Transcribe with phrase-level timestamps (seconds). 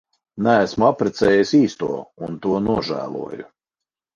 [0.45, 1.91] Neesmu apprecējis īsto
[2.29, 3.47] un to nožēloju.